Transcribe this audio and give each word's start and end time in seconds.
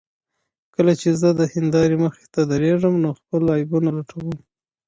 کله 0.75 0.93
چې 1.01 1.09
زه 1.21 1.29
د 1.39 1.41
هندارې 1.53 1.95
مخې 2.03 2.25
ته 2.33 2.41
درېږم 2.51 2.93
نو 3.03 3.09
خپل 3.19 3.41
عیبونه 3.57 3.89
لټوم. 3.97 4.29